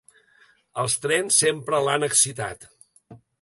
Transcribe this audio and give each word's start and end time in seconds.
Els 0.83 0.95
trens 1.03 1.37
sempre 1.43 1.83
l'han 1.89 2.07
excitat. 2.09 2.67